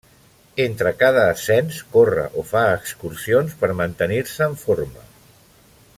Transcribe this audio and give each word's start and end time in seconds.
Entre 0.63 0.93
cada 1.01 1.25
ascens, 1.33 1.77
corre 1.97 2.25
o 2.43 2.45
fa 2.53 2.65
excursions 2.79 3.55
per 3.61 3.73
mantenir-se 3.83 4.51
en 4.51 4.59
forma. 4.67 5.07